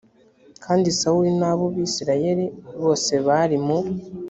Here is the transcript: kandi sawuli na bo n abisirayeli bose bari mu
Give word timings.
kandi 0.63 0.87
sawuli 0.99 1.31
na 1.41 1.51
bo 1.57 1.65
n 1.69 1.73
abisirayeli 1.77 2.45
bose 2.81 3.13
bari 3.27 3.57
mu 3.65 3.77